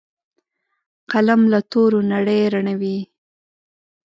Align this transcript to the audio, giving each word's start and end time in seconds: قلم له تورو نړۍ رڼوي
قلم 1.11 1.41
له 1.51 1.59
تورو 1.71 1.99
نړۍ 2.11 2.41
رڼوي 2.53 2.97